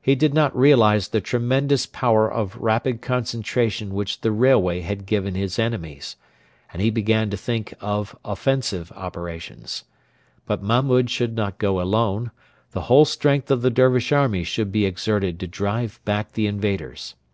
He 0.00 0.14
did 0.14 0.32
not 0.32 0.56
realise 0.56 1.08
the 1.08 1.20
tremendous 1.20 1.84
power 1.84 2.26
of 2.26 2.56
rapid 2.56 3.02
concentration 3.02 3.92
which 3.92 4.22
the 4.22 4.32
railway 4.32 4.80
had 4.80 5.04
given 5.04 5.34
his 5.34 5.58
enemies; 5.58 6.16
and 6.72 6.80
he 6.80 6.88
began 6.88 7.28
to 7.28 7.36
think 7.36 7.74
of 7.78 8.16
offensive 8.24 8.90
operations. 8.92 9.84
But 10.46 10.62
Mahmud 10.62 11.10
should 11.10 11.36
not 11.36 11.58
go 11.58 11.82
alone. 11.82 12.30
The 12.70 12.84
whole 12.88 13.04
strength 13.04 13.50
of 13.50 13.60
the 13.60 13.68
Dervish 13.70 14.10
army 14.10 14.42
should 14.42 14.72
be 14.72 14.86
exerted 14.86 15.38
to 15.40 15.46
drive 15.46 16.00
back 16.06 16.32
the 16.32 16.46
invaders. 16.46 17.14